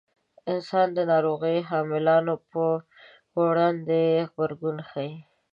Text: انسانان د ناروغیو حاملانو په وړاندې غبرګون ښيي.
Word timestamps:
انسانان 0.53 0.89
د 0.97 0.99
ناروغیو 1.11 1.67
حاملانو 1.69 2.33
په 2.51 2.63
وړاندې 3.47 4.01
غبرګون 4.31 4.77
ښيي. 4.89 5.13